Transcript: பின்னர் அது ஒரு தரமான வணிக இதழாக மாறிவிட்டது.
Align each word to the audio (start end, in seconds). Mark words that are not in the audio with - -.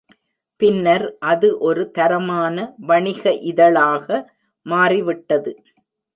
பின்னர் 0.61 1.05
அது 1.23 1.49
ஒரு 1.59 1.83
தரமான 1.91 2.57
வணிக 2.87 3.21
இதழாக 3.51 4.07
மாறிவிட்டது. 4.65 5.53